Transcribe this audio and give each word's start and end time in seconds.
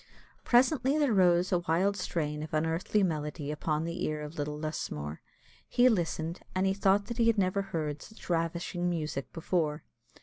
Presently 0.43 0.97
there 0.97 1.13
rose 1.13 1.51
a 1.51 1.59
wild 1.59 1.95
strain 1.95 2.41
of 2.41 2.55
unearthly 2.55 3.03
melody 3.03 3.51
upon 3.51 3.83
the 3.83 4.03
ear 4.03 4.23
of 4.23 4.35
little 4.35 4.57
Lusmore; 4.57 5.21
he 5.69 5.89
listened, 5.89 6.39
and 6.55 6.65
he 6.65 6.73
thought 6.73 7.05
that 7.05 7.19
he 7.19 7.27
had 7.27 7.37
never 7.37 7.61
heard 7.61 8.01
such 8.01 8.27
ravishing 8.27 8.89
music 8.89 9.31
before. 9.31 9.83